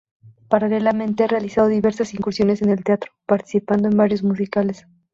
[0.49, 4.87] Paralelamente ha realizado diversas incursiones en el teatro, participando en varios musicales.